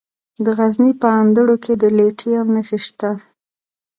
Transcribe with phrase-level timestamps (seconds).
[0.43, 3.09] د غزني په اندړ کې د لیتیم نښې شته.